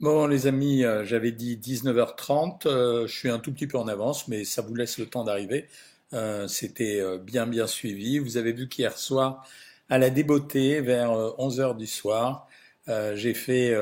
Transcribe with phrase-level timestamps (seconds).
[0.00, 2.66] Bon, les amis, euh, j'avais dit 19h30.
[2.66, 5.24] euh, je suis un tout petit peu en avance, mais ça vous laisse le temps
[5.24, 5.66] d'arriver.
[6.12, 8.18] Euh, c'était bien, bien suivi.
[8.18, 9.44] Vous avez vu qu'hier soir,
[9.90, 12.48] à la débeauté, vers 11h du soir,
[13.14, 13.74] j'ai fait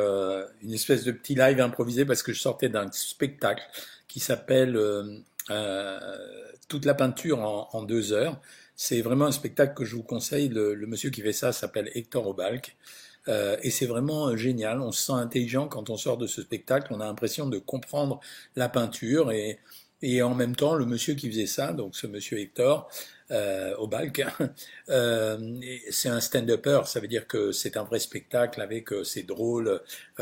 [0.63, 3.63] une espèce de petit live improvisé parce que je sortais d'un spectacle
[4.09, 4.77] qui s'appelle
[6.69, 8.41] Toute la peinture en, en deux heures.
[8.75, 10.49] C'est vraiment un spectacle que je vous conseille.
[10.49, 12.77] Le, le monsieur qui fait ça s'appelle Hector Obalk.
[13.29, 14.81] Euh, et c'est vraiment euh, génial.
[14.81, 16.93] On se sent intelligent quand on sort de ce spectacle.
[16.93, 18.21] On a l'impression de comprendre
[18.55, 19.59] la peinture et,
[20.03, 22.89] et en même temps, le monsieur qui faisait ça, donc ce monsieur Hector
[23.33, 24.25] euh, au Balk,
[24.91, 25.61] euh,
[25.91, 26.83] c'est un stand-upper.
[26.85, 29.81] Ça veut dire que c'est un vrai spectacle avec euh, c'est drôle,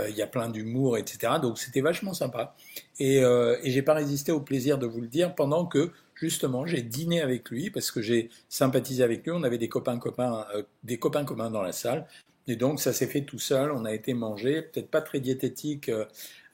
[0.09, 1.35] il y a plein d'humour, etc.
[1.43, 2.57] Donc c'était vachement sympa.
[2.99, 6.83] Et, et j'ai pas résisté au plaisir de vous le dire pendant que justement j'ai
[6.83, 9.33] dîné avec lui parce que j'ai sympathisé avec lui.
[9.33, 10.47] On avait des copains copains,
[10.85, 12.07] des copains communs dans la salle.
[12.47, 15.89] Et donc ça s'est fait tout seul, on a été manger, peut-être pas très diététique
[15.89, 16.05] euh,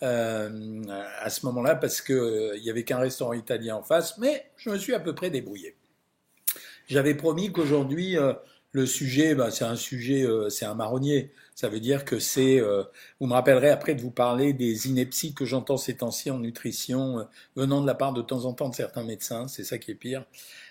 [0.02, 0.82] euh,
[1.20, 4.50] à ce moment-là parce que euh, il y avait qu'un restaurant italien en face, mais
[4.56, 5.76] je me suis à peu près débrouillé.
[6.86, 8.32] J'avais promis qu'aujourd'hui euh,
[8.72, 11.32] le sujet, bah, c'est un sujet, euh, c'est un marronnier.
[11.54, 12.84] Ça veut dire que c'est, euh,
[13.18, 17.18] vous me rappellerez après de vous parler des inepties que j'entends ces temps-ci en nutrition,
[17.18, 17.24] euh,
[17.56, 19.94] venant de la part de temps en temps de certains médecins, c'est ça qui est
[19.96, 20.24] pire.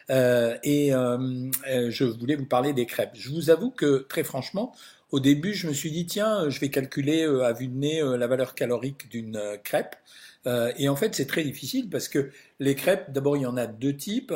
[0.10, 3.12] Euh, et euh, euh, je voulais vous parler des crêpes.
[3.14, 4.74] Je vous avoue que très franchement,
[5.12, 8.02] au début, je me suis dit, tiens, je vais calculer euh, à vue de nez
[8.02, 9.96] euh, la valeur calorique d'une euh, crêpe.
[10.46, 13.58] Euh, et en fait, c'est très difficile parce que les crêpes, d'abord, il y en
[13.58, 14.34] a deux types.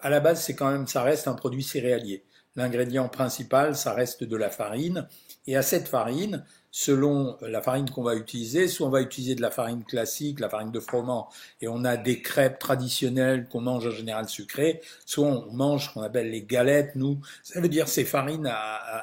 [0.00, 2.24] À la base, c'est quand même, ça reste un produit céréalier.
[2.56, 5.08] L'ingrédient principal, ça reste de la farine.
[5.46, 6.44] Et à cette farine,
[6.76, 10.48] selon la farine qu'on va utiliser, soit on va utiliser de la farine classique, la
[10.48, 11.28] farine de froment,
[11.60, 15.94] et on a des crêpes traditionnelles qu'on mange en général sucrées, soit on mange ce
[15.94, 18.52] qu'on appelle les galettes, nous, ça veut dire ces farines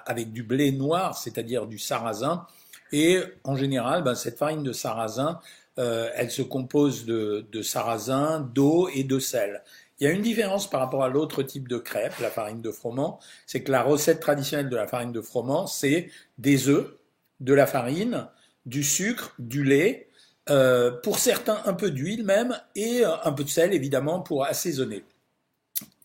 [0.05, 2.45] avec du blé noir, c'est-à-dire du sarrasin,
[2.92, 5.39] et en général, ben, cette farine de sarrasin,
[5.80, 9.64] euh, elle se compose de, de sarrasin, d'eau et de sel.
[10.02, 12.71] Il y a une différence par rapport à l'autre type de crêpe, la farine de
[12.71, 16.98] froment, c'est que la recette traditionnelle de la farine de froment, c'est des œufs,
[17.41, 18.27] de la farine,
[18.65, 20.07] du sucre, du lait,
[20.49, 24.45] euh, pour certains un peu d'huile même, et euh, un peu de sel évidemment pour
[24.45, 25.03] assaisonner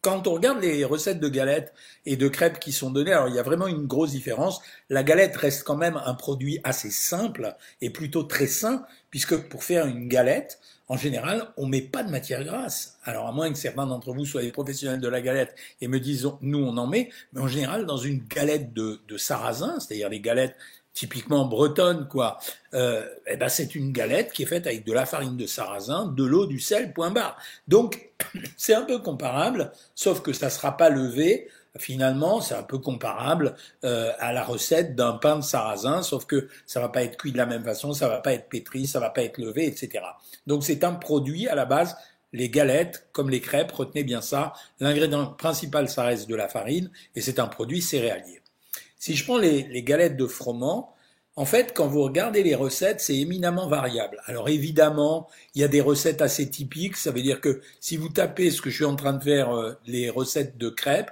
[0.06, 1.74] quand on regarde les recettes de galettes
[2.04, 4.60] et de crêpes qui sont données, alors il y a vraiment une grosse différence.
[4.88, 9.64] La galette reste quand même un produit assez simple et plutôt très sain, puisque pour
[9.64, 12.98] faire une galette, en général, on met pas de matière grasse.
[13.02, 15.98] Alors à moins que certains d'entre vous soient des professionnels de la galette et me
[15.98, 20.08] disent, nous on en met, mais en général, dans une galette de, de sarrasin, c'est-à-dire
[20.08, 20.54] les galettes
[20.96, 22.38] typiquement bretonnes, quoi,
[22.74, 26.06] euh, eh ben c'est une galette qui est faite avec de la farine de sarrasin,
[26.06, 27.36] de l'eau, du sel, point barre.
[27.68, 28.10] Donc
[28.56, 31.48] c'est un peu comparable, sauf que ça ne sera pas levé.
[31.78, 36.48] Finalement, c'est un peu comparable euh, à la recette d'un pain de sarrasin, sauf que
[36.64, 38.98] ça va pas être cuit de la même façon, ça va pas être pétri, ça
[38.98, 40.02] va pas être levé, etc.
[40.46, 41.94] Donc c'est un produit à la base.
[42.32, 44.54] Les galettes, comme les crêpes, retenez bien ça.
[44.80, 48.40] L'ingrédient principal, ça reste de la farine, et c'est un produit céréalier.
[48.98, 50.92] Si je prends les, les galettes de froment,
[51.38, 54.22] en fait, quand vous regardez les recettes, c'est éminemment variable.
[54.24, 56.96] Alors évidemment, il y a des recettes assez typiques.
[56.96, 59.54] Ça veut dire que si vous tapez ce que je suis en train de faire,
[59.54, 61.10] euh, les recettes de crêpes,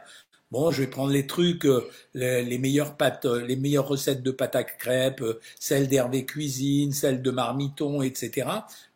[0.55, 4.22] bon, je vais prendre les trucs, euh, les, les meilleures pâtes, euh, les meilleures recettes
[4.22, 8.49] de pâtes à crêpes, euh, celles d'Hervé Cuisine, celles de Marmiton, etc.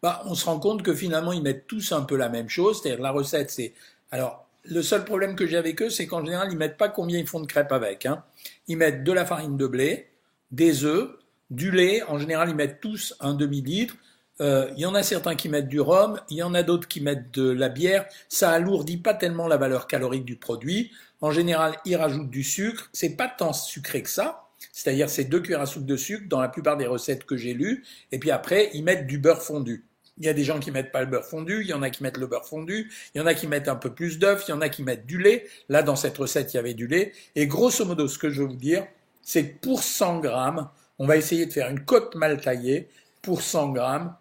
[0.03, 2.81] Bah, on se rend compte que finalement, ils mettent tous un peu la même chose.
[2.81, 3.75] C'est-à-dire la recette, c'est
[4.13, 7.19] alors le seul problème que j'ai avec eux, c'est qu'en général, ils mettent pas combien
[7.19, 8.07] ils font de crêpes avec.
[8.07, 8.23] Hein.
[8.69, 10.09] Ils mettent de la farine de blé,
[10.51, 11.11] des œufs,
[11.51, 12.03] du lait.
[12.05, 13.97] En général, ils mettent tous un demi-litre.
[14.41, 16.87] Euh, il y en a certains qui mettent du rhum, il y en a d'autres
[16.87, 18.07] qui mettent de la bière.
[18.29, 20.93] Ça alourdit pas tellement la valeur calorique du produit.
[21.21, 22.89] En général, ils rajoutent du sucre.
[22.93, 24.45] C'est pas tant sucré que ça.
[24.73, 27.55] C'est-à-dire, c'est deux cuillères à soupe de sucre dans la plupart des recettes que j'ai
[27.55, 27.85] lues.
[28.13, 29.88] Et puis après, ils mettent du beurre fondu.
[30.19, 31.91] Il y a des gens qui mettent pas le beurre fondu, il y en a
[31.91, 34.45] qui mettent le beurre fondu, il y en a qui mettent un peu plus d'œufs,
[34.49, 35.47] il y en a qui mettent du lait.
[35.69, 37.13] Là, dans cette recette, il y avait du lait.
[37.37, 38.87] Et grosso modo, ce que je veux vous dire,
[39.23, 40.69] c'est que pour 100 grammes,
[40.99, 42.89] on va essayer de faire une côte mal taillée.
[43.23, 44.15] Pour 100 grammes,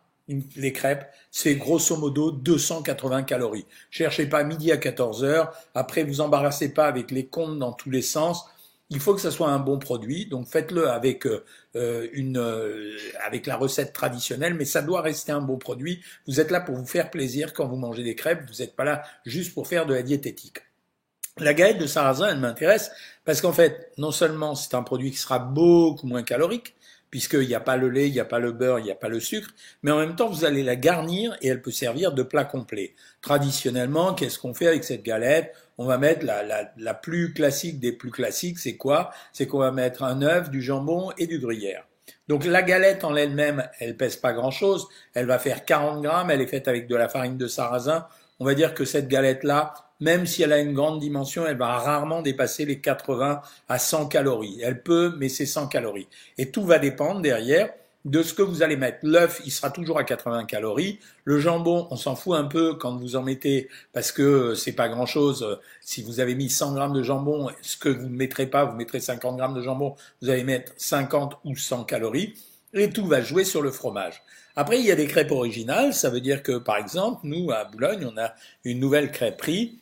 [0.56, 3.66] les crêpes, c'est grosso modo 280 calories.
[3.90, 5.54] Cherchez pas midi à 14 heures.
[5.74, 8.46] Après, vous embarrassez pas avec les comptes dans tous les sens.
[8.90, 11.44] Il faut que ça soit un bon produit, donc faites-le avec euh,
[11.76, 12.96] euh, une euh,
[13.26, 16.02] avec la recette traditionnelle, mais ça doit rester un bon produit.
[16.26, 18.86] Vous êtes là pour vous faire plaisir quand vous mangez des crêpes, vous n'êtes pas
[18.86, 20.60] là juste pour faire de la diététique.
[21.38, 22.90] La galette de sarrasin, elle m'intéresse
[23.26, 26.77] parce qu'en fait, non seulement c'est un produit qui sera beaucoup moins calorique,
[27.10, 28.96] puisqu'il n'y a pas le lait, il n'y a pas le beurre, il n'y a
[28.96, 29.50] pas le sucre,
[29.84, 32.96] mais en même temps, vous allez la garnir et elle peut servir de plat complet.
[33.22, 35.54] Traditionnellement, qu'est-ce qu'on fait avec cette galette?
[35.78, 39.12] On va mettre la, plus classique des plus classiques, c'est quoi?
[39.32, 41.86] C'est qu'on va mettre un œuf, du jambon et du gruyère.
[42.28, 44.88] Donc la galette en elle-même, elle pèse pas grand-chose.
[45.14, 46.30] Elle va faire 40 grammes.
[46.30, 48.08] Elle est faite avec de la farine de sarrasin.
[48.40, 51.78] On va dire que cette galette-là, même si elle a une grande dimension, elle va
[51.78, 54.60] rarement dépasser les 80 à 100 calories.
[54.62, 56.08] Elle peut, mais c'est 100 calories.
[56.38, 57.70] Et tout va dépendre derrière
[58.06, 59.00] de ce que vous allez mettre.
[59.04, 61.00] L'œuf, il sera toujours à 80 calories.
[61.26, 64.88] Le jambon, on s'en fout un peu quand vous en mettez parce que c'est pas
[64.88, 65.60] grand chose.
[65.82, 68.78] Si vous avez mis 100 grammes de jambon, ce que vous ne mettrez pas, vous
[68.78, 72.34] mettrez 50 grammes de jambon, vous allez mettre 50 ou 100 calories.
[72.74, 74.22] Et tout va jouer sur le fromage.
[74.56, 75.94] Après, il y a des crêpes originales.
[75.94, 78.34] Ça veut dire que, par exemple, nous, à Boulogne, on a
[78.64, 79.80] une nouvelle crêperie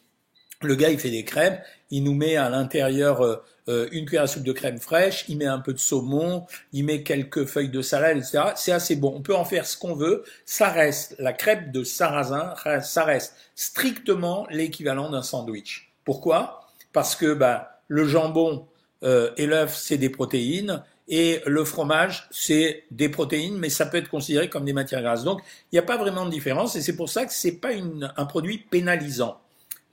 [0.66, 1.60] le gars, il fait des crèmes,
[1.92, 5.38] il nous met à l'intérieur euh, euh, une cuillère à soupe de crème fraîche, il
[5.38, 8.54] met un peu de saumon, il met quelques feuilles de salade, etc.
[8.56, 9.14] C'est assez bon.
[9.16, 10.24] On peut en faire ce qu'on veut.
[10.46, 15.94] Ça reste la crêpe de sarrasin, ça reste strictement l'équivalent d'un sandwich.
[16.04, 16.68] Pourquoi?
[16.94, 18.68] Parce que bah, le jambon
[19.04, 20.84] euh, et l'œuf, c'est des protéines.
[21.08, 25.24] Et le fromage, c'est des protéines, mais ça peut être considéré comme des matières grasses.
[25.24, 25.42] Donc,
[25.72, 27.70] il n'y a pas vraiment de différence, et c'est pour ça que c'est pas
[28.18, 29.40] un produit pénalisant.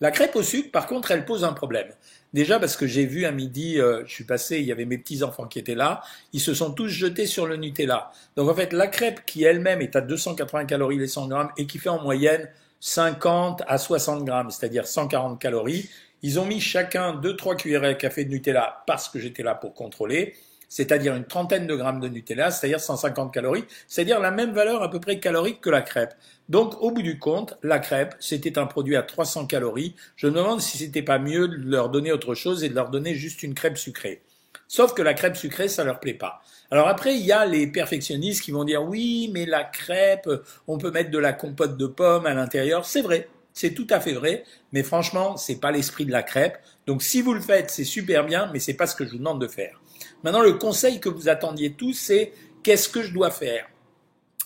[0.03, 1.87] La crêpe au sucre, par contre, elle pose un problème.
[2.33, 4.99] Déjà parce que j'ai vu à midi, euh, je suis passé, il y avait mes
[4.99, 6.03] petits-enfants qui étaient là,
[6.33, 8.11] ils se sont tous jetés sur le Nutella.
[8.35, 11.69] Donc en fait, la crêpe qui elle-même est à 280 calories les 100 grammes et
[11.69, 12.49] qui fait en moyenne
[12.81, 15.89] 50 à 60 grammes, c'est-à-dire 140 calories,
[16.23, 19.73] ils ont mis chacun 2-3 cuillerées à café de Nutella parce que j'étais là pour
[19.73, 20.35] contrôler
[20.73, 24.89] c'est-à-dire une trentaine de grammes de Nutella, c'est-à-dire 150 calories, c'est-à-dire la même valeur à
[24.89, 26.15] peu près calorique que la crêpe.
[26.49, 29.95] Donc, au bout du compte, la crêpe, c'était un produit à 300 calories.
[30.17, 32.89] Je me demande si c'était pas mieux de leur donner autre chose et de leur
[32.89, 34.23] donner juste une crêpe sucrée.
[34.67, 36.41] Sauf que la crêpe sucrée, ça leur plaît pas.
[36.71, 40.27] Alors après, il y a les perfectionnistes qui vont dire oui, mais la crêpe,
[40.69, 42.87] on peut mettre de la compote de pommes à l'intérieur.
[42.87, 43.29] C'est vrai.
[43.53, 46.57] C'est tout à fait vrai, mais franchement, c'est pas l'esprit de la crêpe.
[46.87, 49.19] Donc si vous le faites, c'est super bien, mais c'est pas ce que je vous
[49.19, 49.82] demande de faire.
[50.23, 52.33] Maintenant, le conseil que vous attendiez tous, c'est
[52.63, 53.67] qu'est-ce que je dois faire?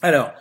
[0.03, 0.33] Alors,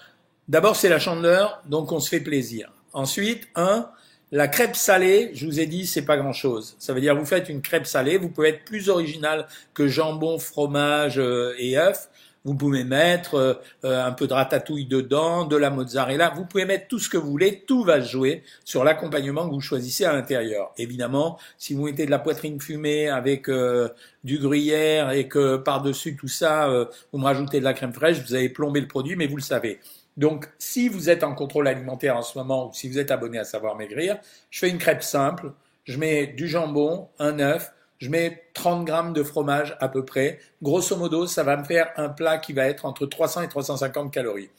[0.47, 2.71] d'abord, c'est la chandeleur, donc on se fait plaisir.
[2.93, 3.89] Ensuite, un,
[4.31, 6.75] la crêpe salée, je vous ai dit, c'est pas grand-chose.
[6.79, 10.39] Ça veut dire vous faites une crêpe salée, vous pouvez être plus original que jambon,
[10.39, 12.09] fromage euh, et œufs.
[12.45, 13.53] Vous pouvez mettre euh,
[13.83, 16.29] euh, un peu de ratatouille dedans, de la mozzarella.
[16.29, 17.63] Vous pouvez mettre tout ce que vous voulez.
[17.67, 20.71] Tout va jouer sur l'accompagnement que vous choisissez à l'intérieur.
[20.77, 23.89] Évidemment, si vous mettez de la poitrine fumée avec euh,
[24.23, 26.69] du gruyère et que par-dessus tout ça,
[27.11, 29.41] vous me rajoutez de la crème fraîche, vous avez plombé le produit, mais vous le
[29.41, 29.79] savez.
[30.17, 33.37] Donc, si vous êtes en contrôle alimentaire en ce moment ou si vous êtes abonné
[33.37, 34.17] à Savoir Maigrir,
[34.49, 35.51] je fais une crêpe simple.
[35.83, 40.39] Je mets du jambon, un œuf, je mets 30 grammes de fromage à peu près.
[40.61, 44.13] Grosso modo, ça va me faire un plat qui va être entre 300 et 350
[44.13, 44.49] calories.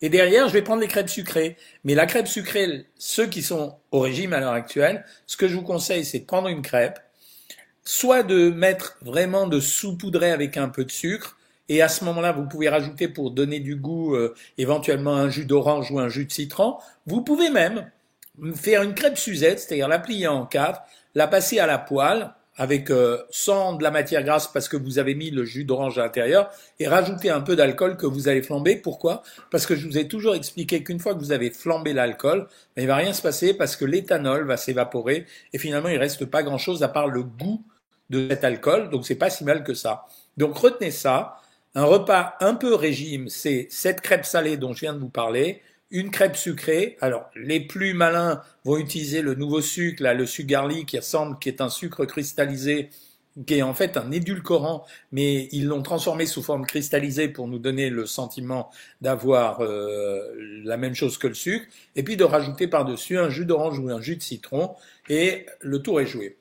[0.00, 1.56] Et derrière, je vais prendre les crêpes sucrées.
[1.84, 5.56] Mais la crêpe sucrée, ceux qui sont au régime à l'heure actuelle, ce que je
[5.56, 6.98] vous conseille, c'est de prendre une crêpe,
[7.84, 11.36] soit de mettre vraiment de saupoudrer avec un peu de sucre,
[11.68, 15.46] et à ce moment-là, vous pouvez rajouter pour donner du goût euh, éventuellement un jus
[15.46, 16.76] d'orange ou un jus de citron.
[17.06, 17.90] Vous pouvez même
[18.54, 20.82] faire une crêpe Suzette, c'est-à-dire la plier en quatre,
[21.14, 24.98] la passer à la poêle, avec euh, sans de la matière grasse parce que vous
[24.98, 28.42] avez mis le jus d'orange à l'intérieur et rajouter un peu d'alcool que vous allez
[28.42, 28.76] flamber.
[28.76, 29.22] Pourquoi?
[29.50, 32.46] Parce que je vous ai toujours expliqué qu'une fois que vous avez flambé l'alcool,
[32.76, 36.24] ben, il va rien se passer parce que l'éthanol va s'évaporer et finalement il reste
[36.26, 37.62] pas grand chose à part le goût
[38.10, 38.90] de cet alcool.
[38.90, 40.06] Donc c'est pas si mal que ça.
[40.36, 41.40] Donc retenez ça.
[41.76, 45.60] Un repas un peu régime, c'est cette crêpe salée dont je viens de vous parler,
[45.94, 46.98] une crêpe sucrée.
[47.00, 51.38] Alors, les plus malins vont utiliser le nouveau sucre, là, le sucre garlic, qui ressemble,
[51.38, 52.90] qui est un sucre cristallisé,
[53.46, 57.60] qui est en fait un édulcorant, mais ils l'ont transformé sous forme cristallisée pour nous
[57.60, 58.70] donner le sentiment
[59.00, 60.34] d'avoir euh,
[60.64, 63.88] la même chose que le sucre, et puis de rajouter par-dessus un jus d'orange ou
[63.88, 64.74] un jus de citron,
[65.08, 66.38] et le tour est joué.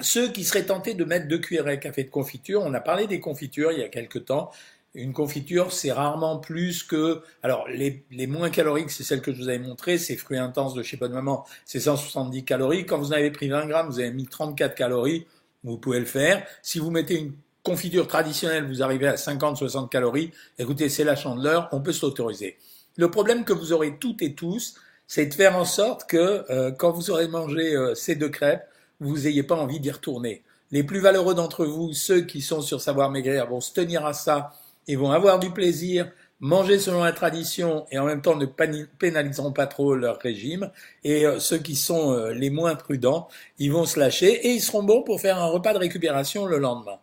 [0.00, 3.06] Ceux qui seraient tentés de mettre deux cuillerées à café de confiture, on a parlé
[3.06, 4.50] des confitures il y a quelque temps,
[4.94, 7.22] une confiture, c'est rarement plus que...
[7.42, 10.74] Alors, les, les moins caloriques, c'est celle que je vous avais montré, c'est fruits intenses
[10.74, 12.86] de chez Bonne Maman, c'est 170 calories.
[12.86, 15.26] Quand vous avez pris 20 grammes, vous avez mis 34 calories,
[15.62, 16.44] vous pouvez le faire.
[16.62, 17.32] Si vous mettez une
[17.62, 20.32] confiture traditionnelle, vous arrivez à 50-60 calories.
[20.58, 22.56] Écoutez, c'est la chandeleur, on peut s'autoriser.
[22.96, 24.74] Le problème que vous aurez toutes et tous,
[25.06, 28.66] c'est de faire en sorte que euh, quand vous aurez mangé euh, ces deux crêpes,
[29.00, 30.42] vous n'ayez pas envie d'y retourner.
[30.72, 34.12] Les plus valeureux d'entre vous, ceux qui sont sur Savoir Maigrir, vont se tenir à
[34.12, 34.52] ça
[34.90, 39.52] ils vont avoir du plaisir, manger selon la tradition et en même temps ne pénaliseront
[39.52, 40.70] pas trop leur régime.
[41.04, 43.28] Et euh, ceux qui sont euh, les moins prudents,
[43.58, 46.58] ils vont se lâcher et ils seront bons pour faire un repas de récupération le
[46.58, 46.98] lendemain.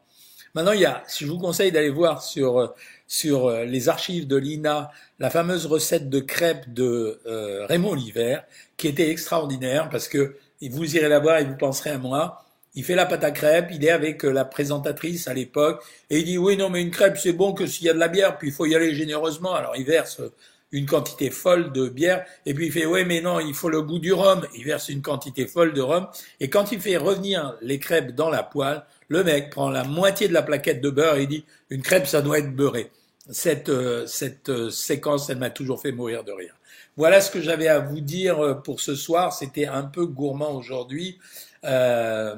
[0.53, 2.67] Maintenant, il y a, si je vous conseille d'aller voir sur euh,
[3.07, 7.21] sur les archives de l'INA la fameuse recette de crêpes de
[7.69, 8.39] Raymond Oliver,
[8.75, 12.43] qui était extraordinaire parce que vous irez la voir et vous penserez à moi
[12.77, 16.25] Il fait la pâte à crêpes, il est avec la présentatrice à l'époque, et il
[16.25, 18.37] dit oui non mais une crêpe c'est bon que s'il y a de la bière,
[18.37, 19.55] puis il faut y aller généreusement.
[19.55, 20.21] Alors il verse
[20.71, 23.81] une quantité folle de bière, et puis il fait oui mais non il faut le
[23.81, 24.45] goût du rhum.
[24.55, 26.07] Il verse une quantité folle de rhum,
[26.39, 30.27] et quand il fait revenir les crêpes dans la poêle, le mec prend la moitié
[30.27, 32.91] de la plaquette de beurre et dit une crêpe ça doit être beurré.
[33.31, 33.71] Cette,
[34.05, 36.53] cette séquence elle m'a toujours fait mourir de rire.
[36.97, 39.31] Voilà ce que j'avais à vous dire euh, pour ce soir.
[39.31, 41.19] C'était un peu gourmand aujourd'hui.
[41.63, 42.35] Euh,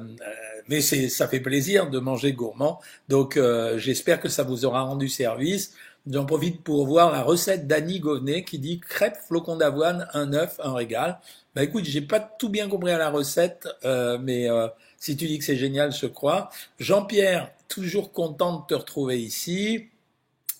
[0.68, 2.80] mais c'est, ça fait plaisir de manger gourmand.
[3.08, 5.74] Donc euh, j'espère que ça vous aura rendu service.
[6.10, 10.58] J'en profite pour voir la recette d'Annie Gonnet qui dit crêpes flocons d'avoine, un œuf,
[10.62, 11.20] un régal.
[11.54, 15.26] Bah écoute, j'ai pas tout bien compris à la recette, euh, mais euh, si tu
[15.26, 16.50] dis que c'est génial, je crois.
[16.78, 19.88] Jean-Pierre, toujours content de te retrouver ici.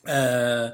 [0.09, 0.71] Euh,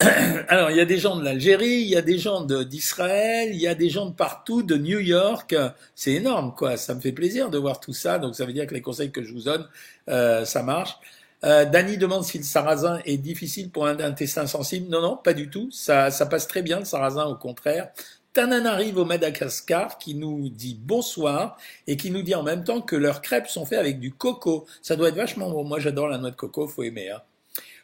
[0.48, 3.60] alors, il y a des gens de l'Algérie, il y a des gens d'Israël, il
[3.60, 5.54] y a des gens de partout, de New York.
[5.94, 6.76] C'est énorme, quoi.
[6.78, 8.18] Ça me fait plaisir de voir tout ça.
[8.18, 9.68] Donc, ça veut dire que les conseils que je vous donne,
[10.08, 10.96] euh, ça marche.
[11.44, 14.88] Euh, Dany demande si le sarrasin est difficile pour un intestin sensible.
[14.88, 15.70] Non, non, pas du tout.
[15.70, 17.90] Ça, ça passe très bien, le sarrasin, au contraire.
[18.32, 22.80] Tanan arrive au Madagascar qui nous dit bonsoir et qui nous dit en même temps
[22.80, 24.66] que leurs crêpes sont faites avec du coco.
[24.82, 25.64] Ça doit être vachement bon.
[25.64, 27.10] Moi, j'adore la noix de coco, faut aimer.
[27.10, 27.20] Hein.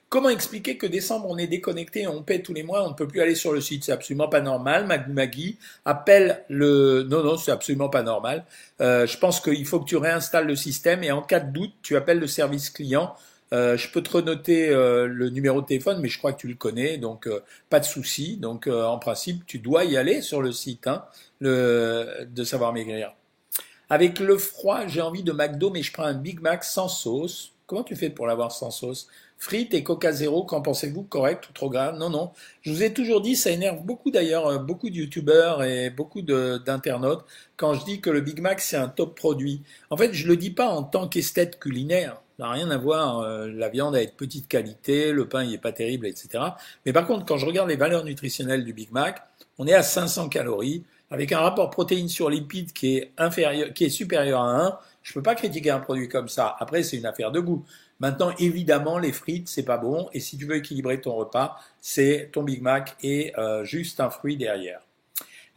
[0.09, 3.09] Comment expliquer que décembre on est déconnecté, on paie tous les mois, on ne peut
[3.09, 3.83] plus aller sur le site?
[3.83, 4.87] C'est absolument pas normal.
[5.09, 7.03] Maggie appelle le.
[7.03, 8.45] Non, non, c'est absolument pas normal.
[8.81, 11.73] Euh, je pense qu'il faut que tu réinstalles le système et en cas de doute,
[11.83, 13.17] tu appelles le service client.
[13.53, 16.49] Euh, je peux te renoter euh, le numéro de téléphone, mais je crois que tu
[16.49, 17.29] le connais, donc
[17.69, 18.37] pas de souci.
[18.37, 21.05] Donc en principe, tu dois y aller sur le site hein,
[21.41, 23.13] le, de Savoir Maigrir.
[23.91, 27.53] Avec le froid, j'ai envie de McDo, mais je prends un Big Mac sans sauce.
[27.67, 29.09] Comment tu fais pour l'avoir sans sauce?
[29.39, 32.33] Frites et Coca Zéro, qu'en pensez-vous Correct ou trop grave Non, non.
[32.63, 36.23] Je vous ai toujours dit, ça énerve beaucoup d'ailleurs, euh, beaucoup de youtubeurs et beaucoup
[36.23, 37.25] d'internautes
[37.57, 39.63] quand je dis que le Big Mac c'est un top produit.
[39.91, 42.21] En fait, je le dis pas en tant qu'esthète culinaire.
[42.39, 43.21] Ça n'a rien à voir.
[43.21, 46.45] Euh, la viande a être petite qualité, le pain il est pas terrible, etc.
[46.85, 49.23] Mais par contre, quand je regarde les valeurs nutritionnelles du Big Mac,
[49.59, 53.85] on est à 500 calories avec un rapport protéines sur lipides qui est inférieur, qui
[53.85, 54.79] est supérieur à 1.
[55.03, 56.57] Je peux pas critiquer un produit comme ça.
[56.59, 57.65] Après, c'est une affaire de goût.
[58.01, 60.09] Maintenant, évidemment, les frites, c'est pas bon.
[60.13, 64.11] Et si tu veux équilibrer ton repas, c'est ton Big Mac et euh, juste un
[64.11, 64.81] fruit derrière.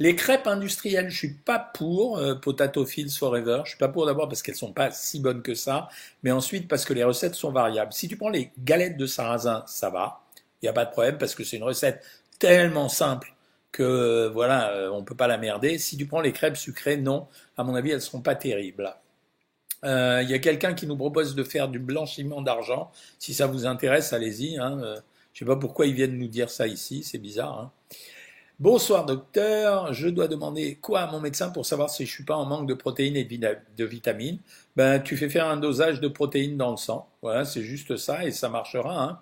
[0.02, 3.62] Les crêpes industrielles, je suis pas pour euh, Potato Fields Forever.
[3.66, 5.90] Je suis pas pour d'abord parce qu'elles sont pas si bonnes que ça,
[6.24, 7.92] mais ensuite parce que les recettes sont variables.
[7.92, 10.22] Si tu prends les galettes de sarrasin, ça va.
[10.62, 12.02] Il n'y a pas de problème parce que c'est une recette
[12.40, 13.34] tellement simple
[13.74, 15.78] que voilà, euh, on peut pas la merder.
[15.78, 17.28] Si tu prends les crêpes sucrées, non.
[17.58, 18.96] À mon avis, elles seront pas terribles.
[19.84, 22.92] Euh, il y a quelqu'un qui nous propose de faire du blanchiment d'argent.
[23.18, 24.58] Si ça vous intéresse, allez-y.
[24.58, 24.80] Hein.
[24.82, 24.96] Euh,
[25.34, 27.60] je ne sais pas pourquoi ils viennent nous dire ça ici, c'est bizarre.
[27.60, 27.72] Hein.
[28.60, 32.36] Bonsoir docteur, je dois demander quoi à mon médecin pour savoir si je suis pas
[32.36, 34.40] en manque de protéines et de vitamines?
[34.76, 37.08] Ben tu fais faire un dosage de protéines dans le sang.
[37.22, 39.02] Voilà, c'est juste ça et ça marchera.
[39.02, 39.20] Hein.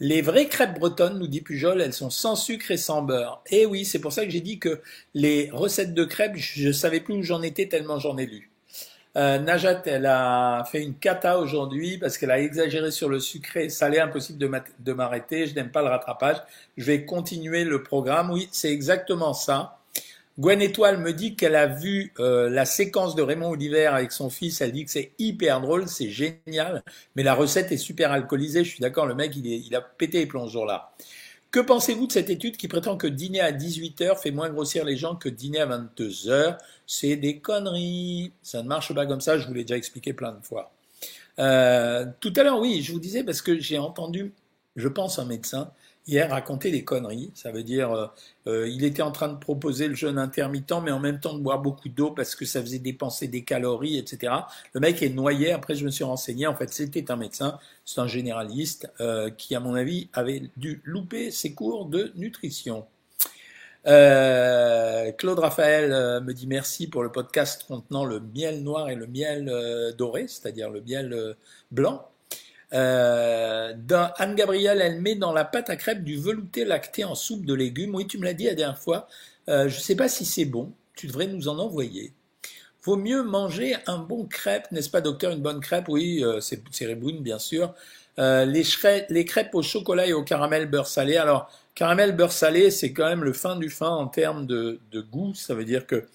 [0.00, 3.42] Les vraies crêpes bretonnes, nous dit Pujol, elles sont sans sucre et sans beurre.
[3.50, 4.80] Et oui, c'est pour ça que j'ai dit que
[5.12, 8.50] les recettes de crêpes, je ne savais plus où j'en étais tellement j'en ai lu.
[9.16, 13.70] Euh, Najat, elle a fait une cata aujourd'hui parce qu'elle a exagéré sur le sucré
[13.70, 16.36] salé, impossible de m'arrêter, je n'aime pas le rattrapage,
[16.76, 18.30] je vais continuer le programme.
[18.30, 19.78] Oui, c'est exactement ça.
[20.38, 24.28] Gwen Étoile me dit qu'elle a vu euh, la séquence de Raymond Oliver avec son
[24.28, 26.82] fils, elle dit que c'est hyper drôle, c'est génial,
[27.14, 29.80] mais la recette est super alcoolisée, je suis d'accord, le mec il, est, il a
[29.80, 30.92] pété les plombs ce jour-là.
[31.56, 34.98] Que pensez-vous de cette étude qui prétend que dîner à 18h fait moins grossir les
[34.98, 38.30] gens que dîner à 22h C'est des conneries.
[38.42, 40.70] Ça ne marche pas comme ça, je vous l'ai déjà expliqué plein de fois.
[41.38, 44.34] Euh, tout à l'heure, oui, je vous disais parce que j'ai entendu,
[44.76, 45.70] je pense, un médecin
[46.06, 47.30] hier raconter des conneries.
[47.34, 48.06] Ça veut dire, euh,
[48.46, 51.42] euh, il était en train de proposer le jeûne intermittent, mais en même temps de
[51.42, 54.32] boire beaucoup d'eau parce que ça faisait dépenser des calories, etc.
[54.72, 55.52] Le mec est noyé.
[55.52, 56.46] Après, je me suis renseigné.
[56.46, 60.80] En fait, c'était un médecin, c'est un généraliste euh, qui, à mon avis, avait dû
[60.84, 62.86] louper ses cours de nutrition.
[63.84, 69.94] Claude Raphaël me dit merci pour le podcast contenant le miel noir et le miel
[69.96, 71.36] doré, c'est-à-dire le miel
[71.70, 72.04] blanc.
[72.72, 73.74] Euh,
[74.18, 77.94] Anne-Gabrielle, elle met dans la pâte à crêpes du velouté lacté en soupe de légumes.
[77.94, 79.08] Oui, tu me l'as dit la dernière fois.
[79.48, 80.72] Euh, je ne sais pas si c'est bon.
[80.94, 82.12] Tu devrais nous en envoyer.
[82.82, 85.32] Vaut mieux manger un bon crêpe, n'est-ce pas, docteur?
[85.32, 87.74] Une bonne crêpe, oui, euh, c'est Riboun, bien sûr.
[88.18, 88.62] Les,
[89.10, 91.16] les, crêpes au chocolat et au caramel beurre salé.
[91.18, 95.00] Alors, caramel beurre salé, c'est quand même le fin du fin en termes de, de
[95.02, 95.34] goût.
[95.34, 96.06] Ça veut dire que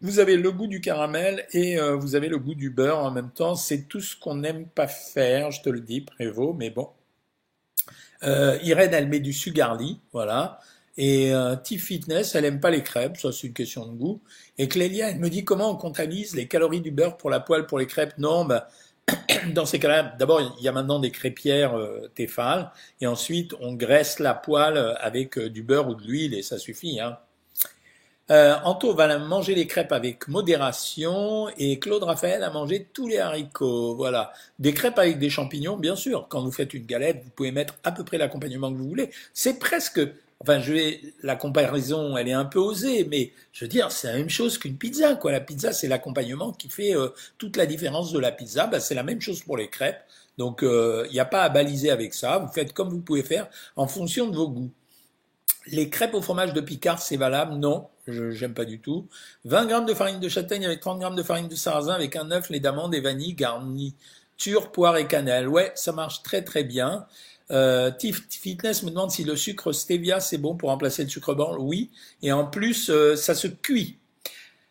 [0.00, 3.10] vous avez le goût du caramel et euh, vous avez le goût du beurre en
[3.10, 3.54] même temps.
[3.54, 6.88] C'est tout ce qu'on n'aime pas faire, je te le dis, Prévost, mais bon.
[8.24, 10.60] Euh, Irène, elle met du sugarly, voilà.
[10.96, 14.20] Et euh, Tiff Fitness, elle aime pas les crêpes, ça c'est une question de goût.
[14.58, 17.66] Et Clélia, elle me dit comment on comptabilise les calories du beurre pour la poêle
[17.66, 18.14] pour les crêpes?
[18.18, 18.68] Non, bah,
[19.54, 23.74] dans ces cas-là, d'abord, il y a maintenant des crêpières euh, Tefal, et ensuite on
[23.74, 26.98] graisse la poêle avec euh, du beurre ou de l'huile, et ça suffit.
[27.00, 27.16] Hein.
[28.30, 33.18] Euh, Anto va manger les crêpes avec modération et Claude Raphaël a mangé tous les
[33.18, 33.94] haricots.
[33.96, 34.32] Voilà.
[34.58, 36.26] Des crêpes avec des champignons, bien sûr.
[36.28, 39.10] Quand vous faites une galette, vous pouvez mettre à peu près l'accompagnement que vous voulez.
[39.32, 40.00] C'est presque,
[40.40, 44.08] enfin, je vais, la comparaison, elle est un peu osée, mais je veux dire, c'est
[44.08, 45.32] la même chose qu'une pizza, quoi.
[45.32, 47.08] La pizza, c'est l'accompagnement qui fait euh,
[47.38, 48.66] toute la différence de la pizza.
[48.66, 50.02] Bah, c'est la même chose pour les crêpes.
[50.36, 52.38] Donc, il euh, n'y a pas à baliser avec ça.
[52.38, 54.70] Vous faites comme vous pouvez faire en fonction de vos goûts.
[55.70, 57.54] Les crêpes au fromage de Picard, c'est valable?
[57.56, 59.08] Non, je j'aime pas du tout.
[59.44, 62.30] 20 grammes de farine de châtaigne avec 30 grammes de farine de sarrasin avec un
[62.30, 65.48] œuf, lait d'amande et vanille garniture, poire et cannelle.
[65.48, 67.06] Ouais, ça marche très très bien.
[67.50, 67.90] Euh,
[68.30, 71.56] Fitness me demande si le sucre stevia c'est bon pour remplacer le sucre blanc.
[71.58, 71.90] Oui,
[72.22, 73.98] et en plus euh, ça se cuit.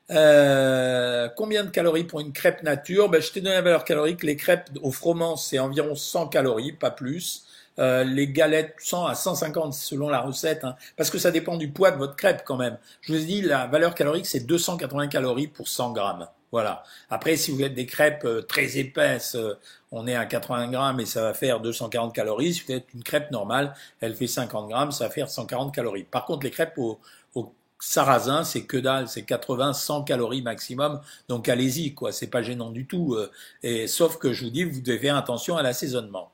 [0.10, 3.10] Euh, combien de calories pour une crêpe nature?
[3.10, 4.24] Ben, Je t'ai donné la valeur calorique.
[4.24, 7.47] Les crêpes au froment, c'est environ 100 calories, pas plus.
[7.80, 11.70] Euh, les galettes 100 à 150 selon la recette, hein, parce que ça dépend du
[11.70, 12.78] poids de votre crêpe quand même.
[13.02, 16.28] Je vous ai dit, la valeur calorique, c'est 280 calories pour 100 grammes.
[16.52, 16.84] Voilà.
[17.10, 19.60] Après, si vous faites des crêpes euh, très épaisses, euh,
[19.92, 22.54] on est à 80 grammes et ça va faire 240 calories.
[22.54, 26.04] Si vous faites une crêpe normale, elle fait 50 grammes, ça va faire 140 calories.
[26.04, 27.00] Par contre, les crêpes au,
[27.36, 31.02] au sarrasin, c'est que dalle, c'est 80, 100 calories maximum.
[31.28, 32.12] Donc allez-y, quoi.
[32.12, 33.18] C'est pas gênant du tout.
[33.64, 36.32] et sauf que je vous dis, vous devez faire attention à l'assaisonnement.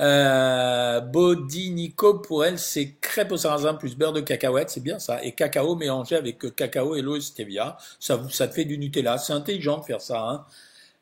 [0.00, 1.00] Euh,
[1.70, 5.22] Nico, pour elle, c'est crêpe au sarrasin plus beurre de cacahuète, c'est bien ça.
[5.22, 7.76] Et cacao mélangé avec cacao et l'eau et stevia.
[7.98, 9.18] Ça, ça te fait du Nutella.
[9.18, 10.22] C'est intelligent de faire ça.
[10.22, 10.44] Hein.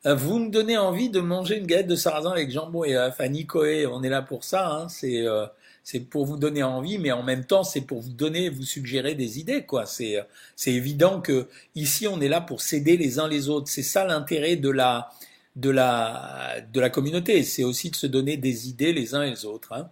[0.05, 3.19] Euh, vous me donnez envie de manger une galette de sarrasin avec jambon et œuf.
[3.19, 4.69] À Nicoé, on est là pour ça.
[4.69, 4.89] Hein.
[4.89, 5.45] C'est euh,
[5.83, 9.15] c'est pour vous donner envie, mais en même temps, c'est pour vous donner, vous suggérer
[9.15, 9.85] des idées, quoi.
[9.85, 10.23] C'est
[10.55, 13.69] c'est évident que ici, on est là pour s'aider les uns les autres.
[13.69, 15.09] C'est ça l'intérêt de la
[15.59, 17.43] de la, de la communauté.
[17.43, 19.73] C'est aussi de se donner des idées les uns et les autres.
[19.73, 19.89] Hein.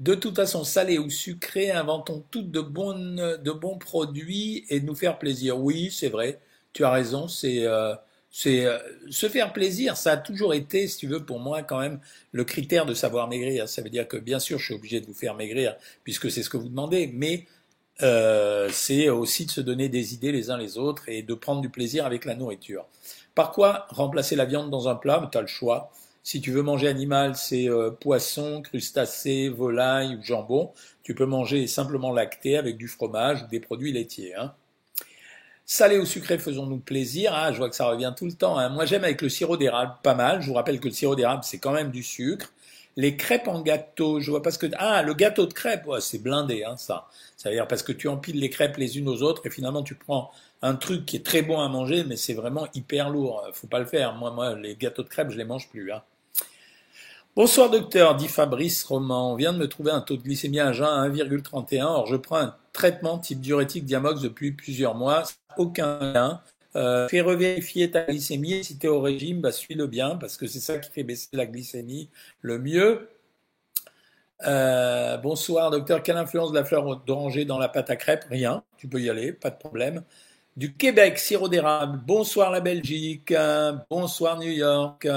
[0.00, 5.18] De toute façon, salé ou sucré, inventons toutes de, de bons produits et nous faire
[5.18, 5.58] plaisir.
[5.58, 6.40] Oui, c'est vrai,
[6.72, 7.94] tu as raison, c'est euh,
[8.46, 8.78] euh,
[9.10, 12.00] se faire plaisir, ça a toujours été, si tu veux, pour moi quand même
[12.32, 13.68] le critère de savoir maigrir.
[13.68, 16.42] Ça veut dire que bien sûr, je suis obligé de vous faire maigrir puisque c'est
[16.42, 17.46] ce que vous demandez, mais
[18.02, 21.60] euh, c'est aussi de se donner des idées les uns les autres et de prendre
[21.60, 22.86] du plaisir avec la nourriture.
[23.34, 25.28] Par quoi remplacer la viande dans un plat?
[25.30, 25.90] Tu as le choix.
[26.22, 30.72] Si tu veux manger animal, c'est euh, poisson, crustacé, volaille ou jambon.
[31.02, 34.34] Tu peux manger simplement lacté avec du fromage ou des produits laitiers.
[34.34, 34.52] Hein.
[35.64, 37.32] Salé ou sucré, faisons-nous plaisir.
[37.34, 38.58] Ah, je vois que ça revient tout le temps.
[38.58, 38.68] Hein.
[38.68, 40.42] Moi, j'aime avec le sirop d'érable, pas mal.
[40.42, 42.52] Je vous rappelle que le sirop d'érable, c'est quand même du sucre.
[42.96, 44.66] Les crêpes en gâteau, je vois pas ce que...
[44.76, 47.06] Ah, le gâteau de crêpes, c'est blindé, hein, ça.
[47.36, 49.82] Ça veut dire parce que tu empiles les crêpes les unes aux autres et finalement
[49.82, 50.30] tu prends
[50.62, 53.48] un truc qui est très bon à manger, mais c'est vraiment hyper lourd.
[53.52, 54.14] Faut pas le faire.
[54.14, 55.90] Moi, moi, les gâteaux de crêpes, je les mange plus.
[55.92, 56.02] Hein.
[57.36, 59.32] Bonsoir docteur, dit Fabrice Roman.
[59.32, 61.84] On vient de me trouver un taux de glycémie à jeun à 1,31.
[61.84, 65.22] Or, je prends un traitement type diurétique Diamox depuis plusieurs mois.
[65.56, 66.42] Aucun lien.
[66.76, 68.62] Euh, fais revérifier ta glycémie.
[68.62, 71.28] Si tu es au régime, bah, suis-le bien parce que c'est ça qui fait baisser
[71.32, 72.10] la glycémie
[72.42, 73.08] le mieux.
[74.46, 78.24] Euh, bonsoir docteur, quelle influence de la fleur d'oranger dans la pâte à crêpes?
[78.30, 80.02] Rien, tu peux y aller, pas de problème
[80.60, 82.02] du Québec, sirop d'érable.
[82.06, 83.32] Bonsoir la Belgique.
[83.88, 85.08] Bonsoir New York.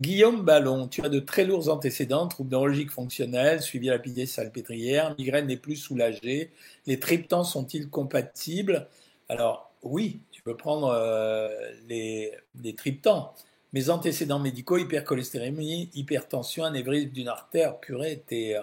[0.00, 4.26] Guillaume Ballon, tu as de très lourds antécédents, troubles neurologiques fonctionnels, suivi à la pitié
[4.26, 6.50] salpêtrière, migraine n'est plus soulagée.
[6.86, 8.88] Les triptans sont-ils compatibles?
[9.28, 11.48] Alors oui, tu peux prendre euh,
[11.88, 12.32] les,
[12.76, 13.34] triptans.
[13.72, 18.56] Mes antécédents médicaux, hypercholestérémie, hypertension, anévrisme d'une artère, purée, t'es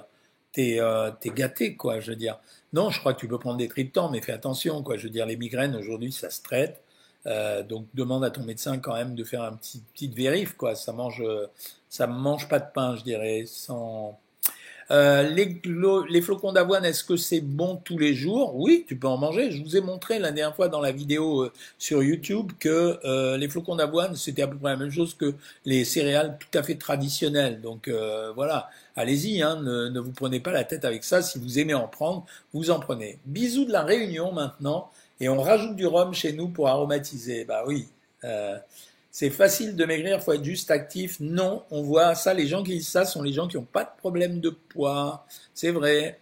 [0.55, 2.39] t'es euh, gâté, quoi, je veux dire.
[2.73, 4.97] Non, je crois que tu peux prendre des triptans, mais fais attention, quoi.
[4.97, 6.81] Je veux dire, les migraines, aujourd'hui, ça se traite.
[7.27, 10.75] Euh, donc, demande à ton médecin quand même de faire un petit petite vérif, quoi.
[10.75, 11.23] Ça mange,
[11.89, 14.17] ça mange pas de pain, je dirais, sans,
[14.91, 15.61] euh, les,
[16.09, 18.55] les, flocons d'avoine, est-ce que c'est bon tous les jours?
[18.55, 19.51] Oui, tu peux en manger.
[19.51, 23.37] Je vous ai montré la dernière fois dans la vidéo euh, sur YouTube que euh,
[23.37, 25.33] les flocons d'avoine, c'était à peu près la même chose que
[25.65, 27.61] les céréales tout à fait traditionnelles.
[27.61, 27.89] Donc
[28.35, 31.21] voilà, allez-y, hein, ne, ne, vous prenez pas la tête avec ça.
[31.21, 33.19] Si vous aimez en prendre, vous en prenez.
[33.25, 34.91] Bisous de la Réunion maintenant.
[35.19, 37.45] Et on rajoute du rhum chez nous pour aromatiser.
[37.45, 37.87] Bah oui
[39.17, 41.21] c'est facile de maigrir, faut être juste actif.
[41.21, 43.85] Non, on voit ça, les gens qui disent ça sont les gens qui n'ont pas
[43.85, 45.25] de problème de poids.
[45.53, 46.19] C'est vrai.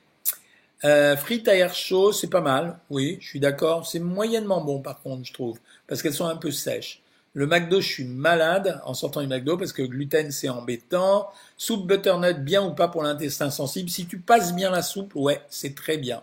[0.84, 2.78] Euh, frites à air chaud, c'est pas mal.
[2.92, 3.88] Oui, je suis d'accord.
[3.88, 7.02] C'est moyennement bon par contre, je trouve, parce qu'elles sont un peu sèches.
[7.34, 11.32] Le McDo, je suis malade en sortant du McDo parce que gluten, c'est embêtant.
[11.58, 13.90] Soupe butternut, bien ou pas pour l'intestin sensible.
[13.90, 16.22] Si tu passes bien la soupe, ouais, c'est très bien.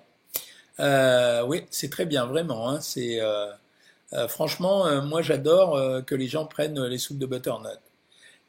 [0.79, 2.71] Euh, oui, c'est très bien, vraiment.
[2.71, 2.81] Hein.
[2.81, 3.51] C'est euh,
[4.29, 7.79] franchement, moi, j'adore que les gens prennent les soupes de butternut.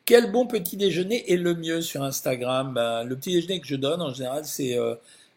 [0.06, 2.74] Quel bon petit déjeuner est le mieux sur Instagram?
[2.74, 4.78] Ben, Le petit déjeuner que je donne en général, c'est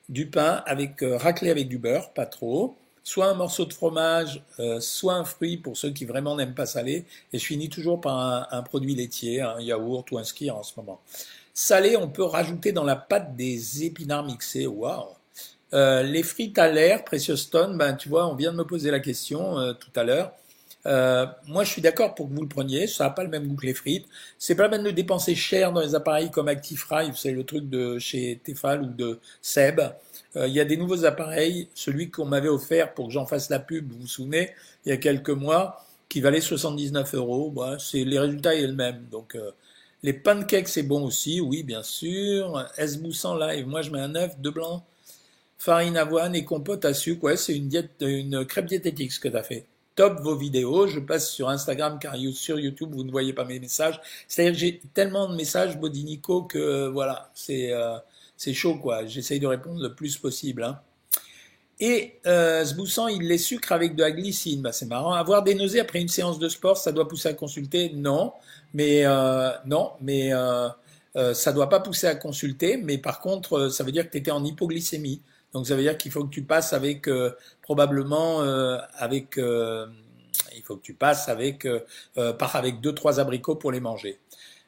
[0.09, 4.81] du pain avec raclé avec du beurre, pas trop soit un morceau de fromage, euh,
[4.81, 8.49] soit un fruit pour ceux qui vraiment n'aiment pas salé, et je finis toujours par
[8.53, 11.01] un, produit laitier, un yaourt ou un ski en ce moment.
[11.53, 14.67] Salé, on peut rajouter dans la pâte des épinards mixés.
[14.67, 15.11] Waouh
[15.73, 18.91] euh, Les frites à l'air, Precious Stone, ben tu vois, on vient de me poser
[18.91, 20.33] la question euh, tout à l'heure.
[20.87, 22.87] Euh, moi, je suis d'accord pour que vous le preniez.
[22.87, 24.07] Ça n'a pas le même goût que les frites.
[24.39, 27.69] C'est pas la peine de dépenser cher dans les appareils comme ActiFry, c'est le truc
[27.69, 29.81] de chez Tefal ou de Seb.
[30.37, 31.69] Euh, il y a des nouveaux appareils.
[31.75, 34.51] Celui qu'on m'avait offert pour que j'en fasse la pub, vous vous souvenez,
[34.85, 37.51] il y a quelques mois, qui valait 79 euros.
[37.51, 39.07] Bah, c'est les résultats est le même.
[39.11, 39.51] Donc euh,
[40.03, 42.65] les pancakes c'est bon aussi, oui bien sûr.
[42.77, 44.83] S-Boussan live, moi je mets un œuf, deux blancs,
[45.59, 47.25] farine avoine et compote à sucre.
[47.25, 50.87] Ouais, c'est une diète, une crêpe diététique ce que tu as fait top vos vidéos.
[50.87, 54.01] Je passe sur Instagram car sur YouTube vous ne voyez pas mes messages.
[54.29, 57.97] C'est-à-dire que j'ai tellement de messages Bodinico que euh, voilà, c'est euh,
[58.53, 59.07] chaud quoi.
[59.07, 60.65] J'essaye de répondre le plus possible.
[60.65, 60.81] Hein.
[61.81, 64.63] Et euh, ce boussant, il les sucre avec de la glycine.
[64.63, 65.13] Bah, c'est marrant.
[65.13, 67.93] Avoir des nausées après une séance de sport, ça doit pousser à consulter?
[67.95, 68.33] Non,
[68.75, 70.69] mais euh, non, mais euh,
[71.17, 72.77] euh, ça doit pas pousser à consulter.
[72.77, 75.21] Mais par contre, ça veut dire que tu étais en hypoglycémie.
[75.55, 77.31] Donc ça veut dire qu'il faut que tu passes avec euh,
[77.63, 79.87] probablement euh, avec euh,
[80.55, 81.67] il faut que tu passes avec
[82.39, 84.19] par avec deux trois abricots pour les manger.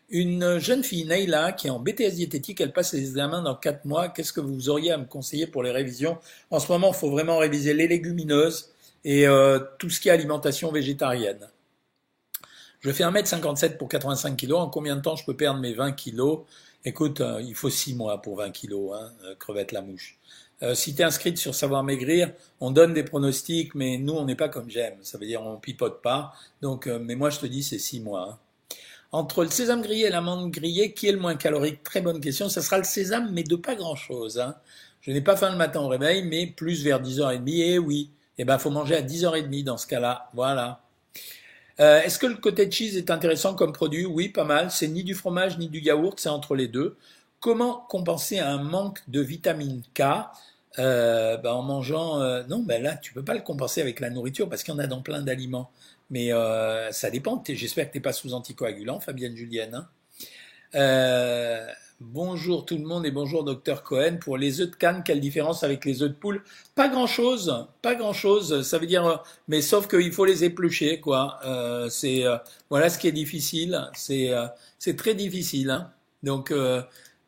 [0.09, 3.85] Une jeune fille, Neila, qui est en BTS diététique, elle passe les examens dans quatre
[3.85, 4.09] mois.
[4.09, 6.19] Qu'est-ce que vous auriez à me conseiller pour les révisions?
[6.51, 8.73] En ce moment, il faut vraiment réviser les légumineuses
[9.05, 9.27] et
[9.79, 11.49] tout ce qui est alimentation végétarienne.
[12.81, 14.53] Je fais 1m57 pour 85 kg.
[14.55, 16.41] En combien de temps je peux perdre mes 20 kg
[16.85, 20.19] Écoute, il faut 6 mois pour 20 kg, hein, crevette la mouche.
[20.63, 24.25] Euh, si tu es inscrite sur Savoir Maigrir, on donne des pronostics, mais nous, on
[24.25, 24.97] n'est pas comme j'aime.
[25.03, 26.33] Ça veut dire on pipote pas.
[26.63, 28.31] Donc, euh, mais moi, je te dis, c'est six mois.
[28.31, 28.39] Hein.
[29.13, 31.83] Entre le sésame grillé et l'amande grillée, qui est le moins calorique?
[31.83, 32.49] Très bonne question.
[32.49, 34.39] Ça sera le sésame, mais de pas grand-chose.
[34.39, 34.57] Hein.
[35.01, 37.43] Je n'ai pas faim le matin au réveil, mais plus vers 10h30.
[37.47, 40.31] Eh oui, eh ben, faut manger à 10h30 dans ce cas-là.
[40.35, 40.81] Voilà.
[41.79, 44.07] Euh, Est-ce que le côté cheese est intéressant comme produit?
[44.07, 44.71] Oui, pas mal.
[44.71, 46.97] C'est ni du fromage ni du yaourt, c'est entre les deux.
[47.47, 50.03] Comment compenser un manque de vitamine K
[50.81, 54.11] euh, ben, en mangeant euh, Non, ben là, tu peux pas le compenser avec la
[54.11, 55.71] nourriture parce qu'il y en a dans plein d'aliments.
[56.11, 57.41] Mais euh, ça dépend.
[57.47, 59.87] J'espère que tu n'es pas sous anticoagulant, Fabienne Julienne.
[60.75, 61.67] Hein.
[62.01, 64.17] Bonjour tout le monde et bonjour docteur Cohen.
[64.21, 66.43] Pour les œufs de canne, quelle différence avec les œufs de poule?
[66.75, 68.63] Pas grand-chose, pas grand-chose.
[68.63, 71.39] Ça veut dire, mais sauf qu'il faut les éplucher, quoi.
[71.91, 72.25] C'est
[72.71, 73.89] voilà ce qui est difficile.
[73.95, 74.33] C'est
[74.81, 75.71] c'est très difficile.
[75.71, 75.93] Hein.
[76.25, 76.53] Donc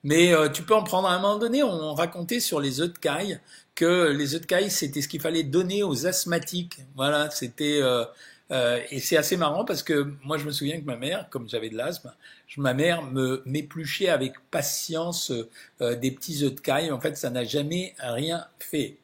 [0.05, 1.63] mais euh, tu peux en prendre à un moment donné.
[1.63, 3.41] On racontait sur les œufs de caille
[3.75, 6.79] que les œufs de caille, c'était ce qu'il fallait donner aux asthmatiques.
[6.97, 8.05] Voilà, c'était euh,
[8.51, 11.49] euh, et c'est assez marrant parce que moi je me souviens que ma mère, comme
[11.49, 12.13] j'avais de l'asthme,
[12.57, 15.33] ma mère me m'épluchait avec patience
[15.81, 16.91] des petits œufs de caille.
[16.91, 18.97] En fait, ça n'a jamais rien fait.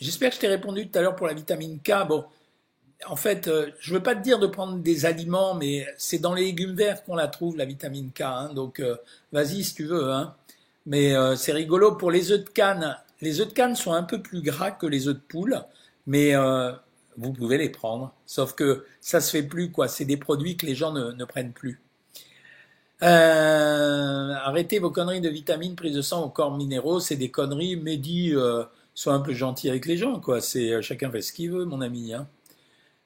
[0.00, 2.06] J'espère que je t'ai répondu tout à l'heure pour la vitamine K.
[2.08, 2.24] Bon,
[3.06, 6.34] en fait, euh, je veux pas te dire de prendre des aliments, mais c'est dans
[6.34, 8.22] les légumes verts qu'on la trouve, la vitamine K.
[8.22, 8.96] Hein, donc, euh,
[9.32, 10.12] vas-y si tu veux.
[10.12, 10.34] Hein.
[10.86, 12.96] Mais euh, c'est rigolo pour les œufs de canne.
[13.20, 15.62] Les œufs de canne sont un peu plus gras que les œufs de poule,
[16.06, 16.34] mais
[17.16, 18.12] vous pouvez les prendre.
[18.26, 19.86] Sauf que ça se fait plus, quoi.
[19.86, 21.80] C'est des produits que les gens ne, ne prennent plus.
[23.00, 27.76] arrêtez vos conneries de vitamines, prise de sang aux corps minéraux, c'est des conneries.
[27.76, 28.34] Mais dis,
[28.94, 30.40] sois un peu gentil avec les gens, quoi.
[30.40, 32.12] C'est chacun fait ce qu'il veut, mon ami.
[32.14, 32.26] Hein.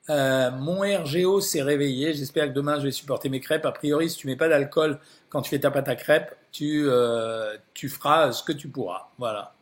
[0.09, 2.15] Euh, mon RGO s'est réveillé.
[2.15, 3.67] J'espère que demain je vais supporter mes crêpes.
[3.67, 6.85] A priori, si tu mets pas d'alcool quand tu fais ta pâte à crêpes, tu,
[6.87, 9.09] euh, tu feras ce que tu pourras.
[9.19, 9.55] Voilà.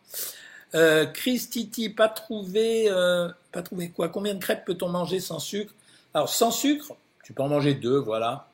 [0.75, 4.09] Euh, Chris Titi, pas trouvé, euh, pas trouvé quoi?
[4.09, 5.73] Combien de crêpes peut-on manger sans sucre?
[6.13, 8.49] Alors sans sucre, tu peux en manger deux, voilà.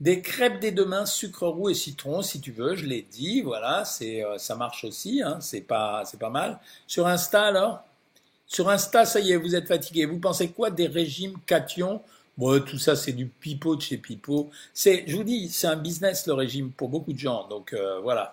[0.00, 3.42] Des crêpes des deux mains, sucre roux et citron, si tu veux, je l'ai dit,
[3.42, 6.58] voilà, c'est, euh, ça marche aussi, hein, c'est pas, c'est pas mal.
[6.86, 7.84] Sur Insta alors?
[8.50, 10.06] Sur Insta, ça y est, vous êtes fatigué.
[10.06, 12.02] Vous pensez quoi des régimes cations?
[12.36, 14.50] Bon, tout ça, c'est du pipeau de chez pipeau.
[14.74, 17.46] C'est, je vous dis, c'est un business le régime pour beaucoup de gens.
[17.46, 18.32] Donc euh, voilà.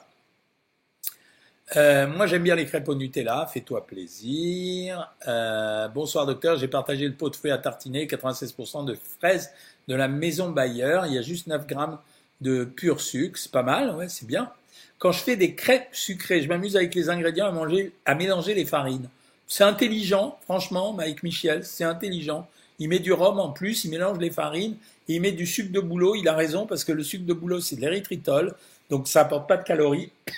[1.76, 3.48] Euh, moi, j'aime bien les crêpes au Nutella.
[3.54, 5.14] Fais-toi plaisir.
[5.28, 6.58] Euh, bonsoir docteur.
[6.58, 9.52] J'ai partagé le pot de fruits à tartiner, 96% de fraises
[9.88, 11.02] de la maison Bayer.
[11.06, 12.00] Il y a juste 9 grammes
[12.42, 13.38] de pur sucre.
[13.38, 14.52] C'est pas mal, ouais, c'est bien.
[14.98, 18.56] Quand je fais des crêpes sucrées, je m'amuse avec les ingrédients à manger, à mélanger
[18.56, 19.10] les farines.
[19.48, 22.48] C'est intelligent, franchement, Mike Michel, c'est intelligent.
[22.80, 24.76] il met du rhum en plus, il mélange les farines,
[25.08, 26.16] il met du sucre de bouleau.
[26.16, 28.54] Il a raison parce que le sucre de bouleau, c'est de l'érythritol,
[28.90, 30.12] donc ça apporte pas de calories.
[30.28, 30.34] tu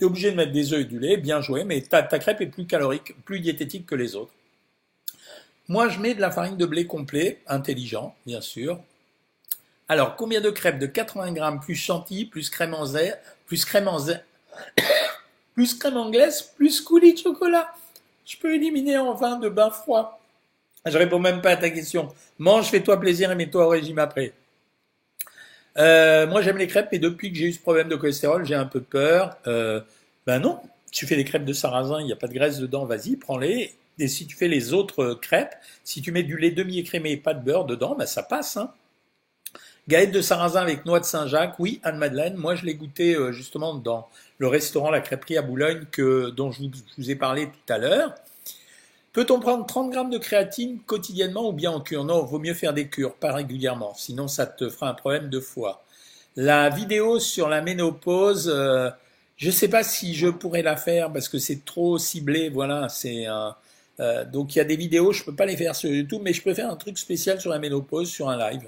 [0.00, 2.42] es obligé de mettre des œufs et du lait, bien joué, mais ta, ta crêpe
[2.42, 4.32] est plus calorique, plus diététique que les autres.
[5.68, 8.78] Moi, je mets de la farine de blé complet, intelligent, bien sûr.
[9.88, 13.88] Alors, combien de crêpes De 80 grammes, plus chantilly, plus crème en zère, plus crème
[13.88, 14.22] en zère,
[15.54, 17.74] plus crème anglaise, plus coulis de chocolat?
[18.24, 20.20] Je peux éliminer en vin de bain froid.
[20.86, 22.08] Je réponds même pas à ta question.
[22.38, 24.32] Mange, fais-toi plaisir et mets-toi au régime après.
[25.76, 28.54] Euh, moi, j'aime les crêpes, et depuis que j'ai eu ce problème de cholestérol, j'ai
[28.54, 29.36] un peu peur.
[29.46, 29.80] Euh,
[30.26, 30.60] ben non,
[30.92, 33.74] tu fais des crêpes de sarrasin, il n'y a pas de graisse dedans, vas-y, prends-les.
[33.98, 37.34] Et si tu fais les autres crêpes, si tu mets du lait demi-écrémé et pas
[37.34, 38.56] de beurre dedans, ben ça passe.
[38.56, 38.72] Hein.
[39.86, 42.36] Galette de sarrasin avec noix de Saint-Jacques, oui, Anne-Madeleine.
[42.36, 46.50] Moi, je l'ai goûté euh, justement dans le restaurant La Crêperie à Boulogne que, dont
[46.50, 46.62] je
[46.96, 48.14] vous, ai parlé tout à l'heure.
[49.12, 52.72] Peut-on prendre 30 grammes de créatine quotidiennement ou bien en cure Non, vaut mieux faire
[52.72, 55.84] des cures, pas régulièrement, sinon ça te fera un problème de foie.
[56.34, 58.90] La vidéo sur la ménopause, euh,
[59.36, 62.48] je ne sais pas si je pourrais la faire parce que c'est trop ciblé.
[62.48, 63.26] Voilà, c'est
[64.00, 66.32] euh, donc il y a des vidéos, je peux pas les faire sur YouTube, mais
[66.32, 68.66] je peux faire un truc spécial sur la ménopause sur un live.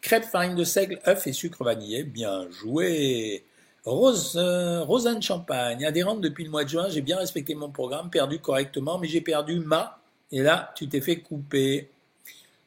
[0.00, 2.04] Crêpes, farine de seigle, œufs et sucre vanillé.
[2.04, 3.44] Bien joué.
[3.84, 8.10] Rose, euh, Rosanne Champagne, adhérente depuis le mois de juin, j'ai bien respecté mon programme,
[8.10, 9.98] perdu correctement, mais j'ai perdu ma.
[10.30, 11.90] Et là, tu t'es fait couper.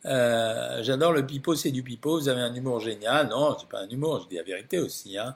[0.06, 2.20] Euh, j'adore le pipeau, c'est du pipeau.
[2.20, 3.30] Vous avez un humour génial.
[3.30, 5.18] Non, c'est pas un humour, je dis la vérité aussi.
[5.18, 5.36] Hein.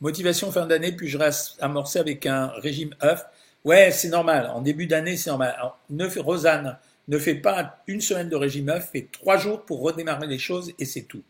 [0.00, 1.18] Motivation fin d'année, puis je
[1.60, 3.26] amorcé avec un régime œuf?
[3.64, 4.50] Ouais, c'est normal.
[4.54, 5.56] En début d'année, c'est normal.
[5.90, 10.26] ne Rosanne, ne fais pas une semaine de régime œuf, fais trois jours pour redémarrer
[10.26, 11.22] les choses et c'est tout.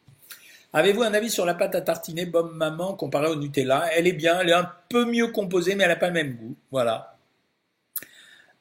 [0.73, 3.89] Avez-vous un avis sur la pâte à tartiner Bob Maman comparée au Nutella?
[3.95, 6.35] Elle est bien, elle est un peu mieux composée, mais elle n'a pas le même
[6.35, 6.57] goût.
[6.71, 7.17] Voilà.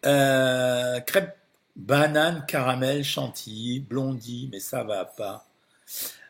[0.05, 1.35] Euh, crêpe
[1.75, 5.45] banane, caramel, chantilly, blondie, mais ça va pas.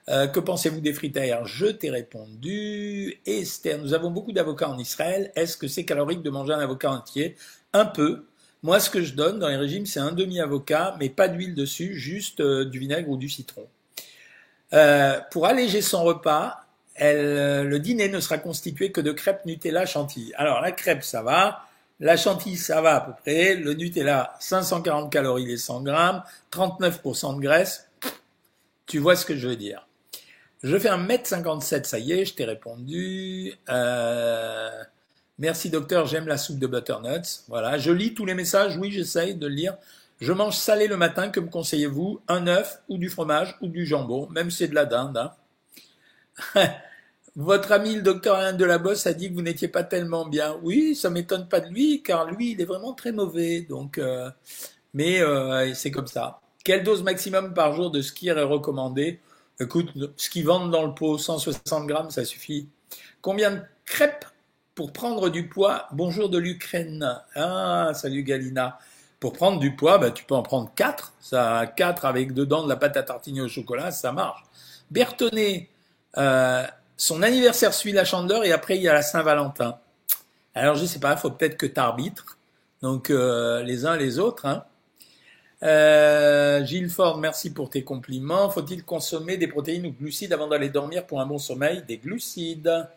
[0.08, 3.20] Euh, que pensez-vous des frites Je t'ai répondu.
[3.26, 5.32] Esther, nous avons beaucoup d'avocats en Israël.
[5.36, 7.36] Est-ce que c'est calorique de manger un avocat entier?
[7.74, 8.26] Un peu.
[8.66, 11.94] Moi, ce que je donne dans les régimes, c'est un demi-avocat, mais pas d'huile dessus,
[11.94, 13.68] juste euh, du vinaigre ou du citron.
[14.74, 16.66] Euh, pour alléger son repas,
[17.00, 20.34] le dîner ne sera constitué que de crêpes Nutella chantilly.
[20.34, 21.68] Alors la crêpe, ça va.
[22.00, 23.54] La chantilly, ça va à peu près.
[23.54, 27.88] Le Nutella, 540 calories les 100 grammes, 39% de graisse.
[28.88, 29.88] Tu vois ce que je veux dire.
[30.64, 33.54] Je fais un mètre 57, ça y est, je t'ai répondu.
[33.70, 34.84] Euh,
[35.38, 37.44] Merci docteur, j'aime la soupe de butternuts.
[37.50, 39.78] Voilà, je lis tous les messages, oui, j'essaye de le lire.
[40.22, 42.22] Je mange salé le matin, que me conseillez-vous?
[42.30, 45.18] Un œuf ou du fromage ou du jambon, même si c'est de la dinde.
[45.18, 45.34] Hein.
[47.36, 50.58] Votre ami le docteur Alain Bosse a dit que vous n'étiez pas tellement bien.
[50.64, 53.60] Oui, ça m'étonne pas de lui, car lui, il est vraiment très mauvais.
[53.60, 54.30] Donc, euh,
[54.94, 56.40] mais euh, c'est comme ça.
[56.64, 59.20] Quelle dose maximum par jour de skier est recommandée?
[59.60, 62.70] Écoute, ce qu'ils vendent dans le pot, 160 grammes, ça suffit.
[63.22, 64.26] Combien de crêpes
[64.76, 67.18] pour prendre du poids, bonjour de l'Ukraine.
[67.34, 68.78] Ah, salut Galina.
[69.22, 71.14] Pour prendre du poids, bah, tu peux en prendre 4.
[71.22, 74.44] Ça, 4 avec dedans de la pâte à tartiner au chocolat, ça marche.
[74.92, 75.70] Bertonnet,
[76.18, 76.64] euh,
[76.98, 79.80] son anniversaire suit la chandeleur et après il y a la Saint-Valentin.
[80.54, 82.38] Alors je sais pas, faut peut-être que tu arbitres.
[82.82, 84.46] Donc euh, les uns les autres.
[84.46, 84.66] Hein.
[85.64, 88.50] Euh, Gilles Ford, merci pour tes compliments.
[88.50, 91.84] Faut-il consommer des protéines ou glucides avant d'aller dormir pour un bon sommeil?
[91.88, 92.88] Des glucides.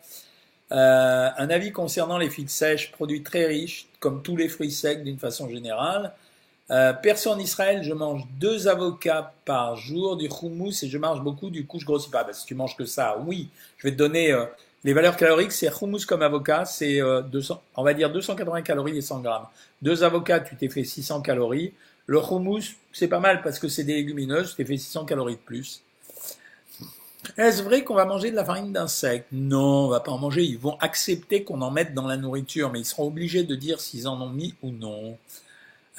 [0.71, 5.03] Euh, un avis concernant les figues sèches, produits très riches, comme tous les fruits secs
[5.03, 6.13] d'une façon générale.
[6.71, 11.21] Euh, perso en Israël, je mange deux avocats par jour, du houmous et je mange
[11.21, 12.23] beaucoup, du coup je grossis pas.
[12.23, 14.45] Bah, si tu manges que ça, oui, je vais te donner euh,
[14.83, 15.51] les valeurs caloriques.
[15.51, 17.23] C'est houmous comme avocat, c'est euh,
[17.75, 19.47] on va dire 280 calories et 100 grammes.
[19.81, 21.73] Deux avocats, tu t'es fait 600 calories.
[22.05, 25.35] Le houmous, c'est pas mal parce que c'est des légumineuses, tu t'es fait 600 calories
[25.35, 25.81] de plus.
[27.37, 29.27] Est-ce vrai qu'on va manger de la farine d'insectes?
[29.31, 30.43] Non, on va pas en manger.
[30.43, 33.81] Ils vont accepter qu'on en mette dans la nourriture, mais ils seront obligés de dire
[33.81, 35.17] s'ils en ont mis ou non.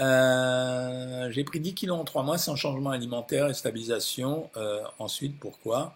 [0.00, 4.48] Euh, j'ai pris 10 kilos en 3 mois sans changement alimentaire et stabilisation.
[4.56, 5.94] Euh, ensuite, pourquoi?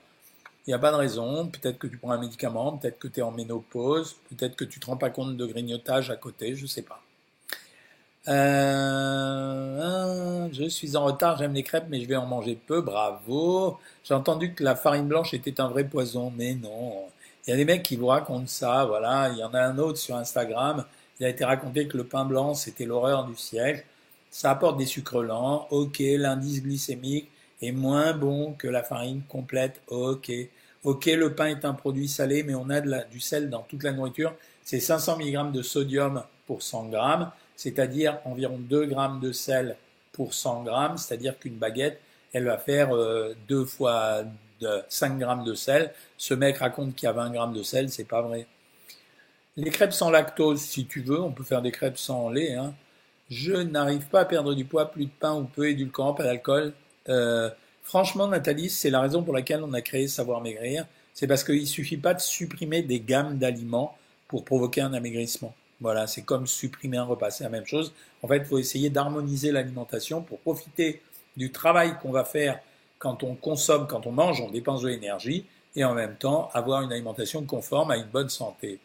[0.67, 1.47] Il n'y a pas de raison.
[1.47, 4.79] Peut-être que tu prends un médicament, peut-être que tu es en ménopause, peut-être que tu
[4.79, 7.03] ne te rends pas compte de grignotage à côté, je ne sais pas.
[8.27, 9.69] Euh,
[10.53, 13.79] je suis en retard, j'aime les crêpes, mais je vais en manger peu, bravo.
[14.03, 17.05] J'ai entendu que la farine blanche était un vrai poison, mais non.
[17.47, 19.29] Il y a des mecs qui vous racontent ça, voilà.
[19.31, 20.85] Il y en a un autre sur Instagram,
[21.21, 23.85] il a été raconté que le pain blanc, c'était l'horreur du siècle.
[24.31, 27.29] Ça apporte des sucres lents, ok, l'indice glycémique
[27.63, 30.33] est moins bon que la farine complète, ok.
[30.85, 33.93] Ok, le pain est un produit salé, mais on a du sel dans toute la
[33.93, 34.35] nourriture.
[34.65, 39.77] C'est 500 mg de sodium pour 100 grammes c'est-à-dire environ 2 grammes de sel
[40.13, 42.01] pour 100 grammes, c'est-à-dire qu'une baguette
[42.33, 42.91] elle va faire
[43.49, 44.25] deux fois
[44.89, 45.93] 5 grammes de sel.
[46.19, 48.47] Ce mec raconte qu'il y a 20 grammes de sel, c'est pas vrai.
[49.57, 52.55] Les crêpes sans lactose, si tu veux, on peut faire des crêpes sans lait.
[52.55, 52.75] Hein.
[53.31, 56.73] Je n'arrive pas à perdre du poids, plus de pain ou peu édulcorant, pas d'alcool.
[57.09, 57.51] Euh,
[57.83, 60.87] franchement, Nathalie, c'est la raison pour laquelle on a créé Savoir Maigrir.
[61.13, 65.55] C'est parce qu'il suffit pas de supprimer des gammes d'aliments pour provoquer un amaigrissement.
[65.81, 67.93] Voilà, c'est comme supprimer un repas, c'est la même chose.
[68.23, 71.03] En fait, il faut essayer d'harmoniser l'alimentation pour profiter
[71.37, 72.61] du travail qu'on va faire
[72.99, 75.45] quand on consomme, quand on mange, on dépense de l'énergie
[75.77, 78.81] et en même temps avoir une alimentation conforme à une bonne santé.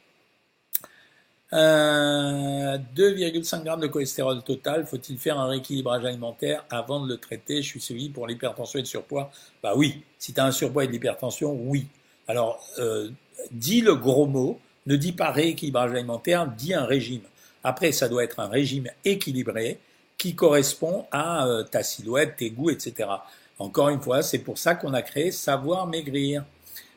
[1.51, 2.77] 2,5 euh,
[3.23, 7.61] g de cholestérol total, faut-il faire un rééquilibrage alimentaire avant de le traiter?
[7.63, 9.31] Je suis suivi pour l'hypertension et le surpoids.
[9.63, 11.87] Bah oui, si tu as un surpoids et de l'hypertension, oui.
[12.27, 13.09] Alors, euh,
[13.51, 17.21] dis le gros mot, ne dis pas rééquilibrage alimentaire, dis un régime.
[17.63, 19.79] Après, ça doit être un régime équilibré
[20.17, 23.09] qui correspond à euh, ta silhouette, tes goûts, etc.
[23.57, 26.43] Encore une fois, c'est pour ça qu'on a créé Savoir Maigrir.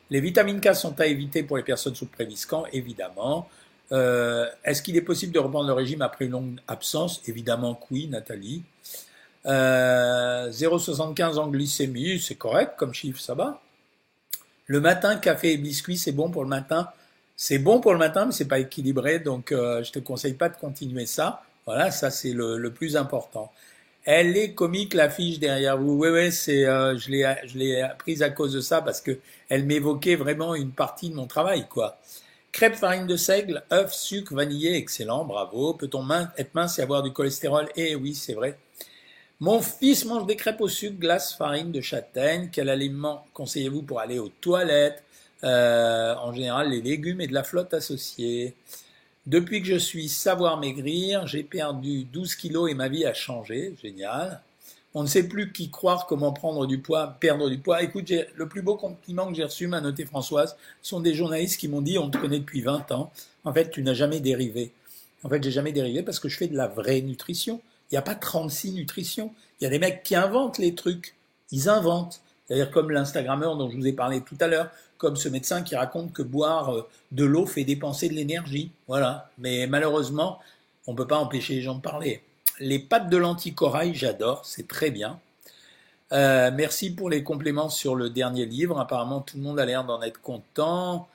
[0.09, 3.49] Les vitamines K sont à éviter pour les personnes sous préviscant, évidemment.
[3.91, 7.21] Euh, est-ce qu'il est possible de reprendre le régime après une longue absence?
[7.27, 8.63] Évidemment oui, Nathalie.
[9.45, 13.61] Euh, 0,75 en glycémie, c'est correct comme chiffre, ça va.
[14.67, 16.89] Le matin, café et biscuits, c'est bon pour le matin?
[17.45, 20.47] C'est bon pour le matin, mais c'est pas équilibré, donc euh, je te conseille pas
[20.47, 21.43] de continuer ça.
[21.65, 23.51] Voilà, ça c'est le, plus important.
[24.05, 25.91] Elle est comique l'affiche derrière vous.
[25.91, 29.19] Oui, oui, c'est, euh, je l'ai, je l'ai prise à cause de ça parce que
[29.49, 31.97] elle m'évoquait vraiment une partie de mon travail, quoi.
[32.53, 35.73] Crêpes farine de seigle, œufs, sucre, vanillé, excellent, bravo.
[35.73, 37.67] Peut-on être mince et avoir du cholestérol?
[37.75, 38.57] Eh oui, c'est vrai.
[39.41, 42.47] Mon fils mange des crêpes au sucre, glace, farine de châtaigne.
[42.53, 45.03] Quel aliment conseillez-vous pour aller aux toilettes?
[45.43, 48.53] Euh, En général, les légumes et de la flotte associée.
[49.25, 53.73] Depuis que je suis savoir maigrir, j'ai perdu 12 kilos et ma vie a changé.
[53.81, 54.41] Génial.
[54.95, 57.81] On ne sait plus qui croire, comment prendre du poids, perdre du poids.
[57.81, 61.67] Écoute, le plus beau compliment que j'ai reçu, m'a noté Françoise, sont des journalistes qui
[61.67, 63.11] m'ont dit on te connaît depuis 20 ans.
[63.43, 64.71] En fait, tu n'as jamais dérivé.
[65.23, 67.61] En fait, j'ai jamais dérivé parce que je fais de la vraie nutrition.
[67.89, 69.33] Il n'y a pas 36 nutritions.
[69.59, 71.15] Il y a des mecs qui inventent les trucs.
[71.51, 72.21] Ils inventent.
[72.53, 75.75] C'est-à-dire comme l'Instagrammeur dont je vous ai parlé tout à l'heure, comme ce médecin qui
[75.75, 78.69] raconte que boire euh, de l'eau fait dépenser de l'énergie.
[78.87, 79.31] Voilà.
[79.39, 80.39] Mais malheureusement,
[80.85, 82.21] on ne peut pas empêcher les gens de parler.
[82.59, 85.19] Les pâtes de lentilles corail, j'adore, c'est très bien.
[86.11, 88.79] Euh, merci pour les compléments sur le dernier livre.
[88.79, 91.07] Apparemment, tout le monde a l'air d'en être content.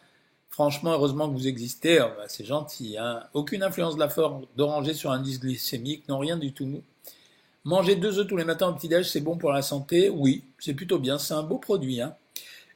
[0.50, 2.00] Franchement, heureusement que vous existez.
[2.00, 2.98] Oh, bah, c'est gentil.
[2.98, 3.22] Hein.
[3.32, 6.82] Aucune influence de la forme d'oranger sur l'indice glycémique, non, rien du tout.
[7.68, 10.08] Manger deux œufs tous les matins au petit-déj, c'est bon pour la santé?
[10.08, 11.18] Oui, c'est plutôt bien.
[11.18, 12.00] C'est un beau produit.
[12.00, 12.16] Hein.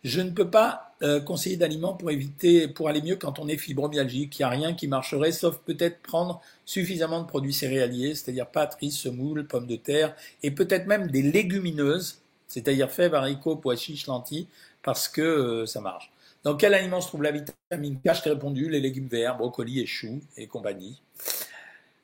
[0.04, 3.56] Je ne peux pas euh, conseiller d'aliments pour éviter, pour aller mieux quand on est
[3.56, 4.38] fibromyalgique.
[4.38, 8.76] Il n'y a rien qui marcherait, sauf peut-être prendre suffisamment de produits céréaliers, c'est-à-dire pâtes,
[8.82, 14.06] riz, semoule, pommes de terre, et peut-être même des légumineuses, c'est-à-dire fèves, haricots, pois chiches,
[14.06, 14.46] lentilles,
[14.82, 16.12] parce que euh, ça marche.
[16.44, 18.12] Dans quel aliment se trouve la vitamine K?
[18.12, 21.00] Je t'ai répondu, les légumes verts, brocolis et choux et compagnie.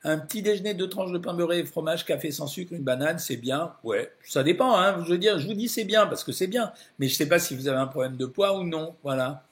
[0.05, 3.35] Un petit déjeuner, deux tranches de pain beurré, fromage, café sans sucre, une banane, c'est
[3.35, 3.73] bien.
[3.83, 4.77] Ouais, ça dépend.
[4.77, 5.03] Hein.
[5.03, 7.17] Je veux dire, je vous dis c'est bien parce que c'est bien, mais je ne
[7.17, 8.95] sais pas si vous avez un problème de poids ou non.
[9.03, 9.43] Voilà.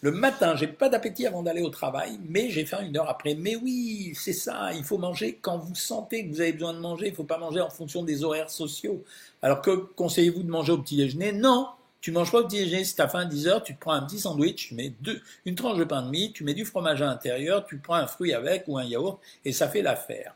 [0.00, 3.34] Le matin, j'ai pas d'appétit avant d'aller au travail, mais j'ai faim une heure après.
[3.34, 4.72] Mais oui, c'est ça.
[4.74, 7.08] Il faut manger quand vous sentez que vous avez besoin de manger.
[7.08, 9.02] Il faut pas manger en fonction des horaires sociaux.
[9.42, 11.32] Alors que conseillez-vous de manger au petit déjeuner?
[11.32, 11.66] Non,
[12.00, 13.92] tu manges pas au déjeuner, si tu as faim à 10 heures, tu te prends
[13.92, 16.64] un petit sandwich, tu mets deux, une tranche de pain de mie, tu mets du
[16.64, 20.34] fromage à l'intérieur, tu prends un fruit avec ou un yaourt et ça fait l'affaire.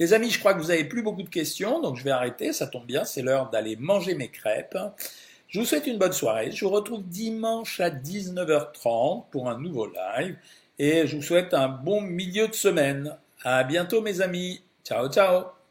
[0.00, 2.52] Les amis, je crois que vous avez plus beaucoup de questions, donc je vais arrêter,
[2.52, 4.76] ça tombe bien, c'est l'heure d'aller manger mes crêpes.
[5.48, 9.86] Je vous souhaite une bonne soirée, je vous retrouve dimanche à 19h30 pour un nouveau
[9.86, 10.36] live
[10.80, 13.16] et je vous souhaite un bon milieu de semaine.
[13.44, 14.62] À bientôt mes amis.
[14.84, 15.63] Ciao ciao